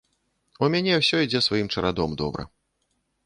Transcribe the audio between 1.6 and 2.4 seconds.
чарадом